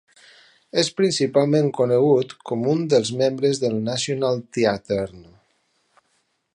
[0.83, 5.23] És principalment conegut com un dels membres de Nationalteatern.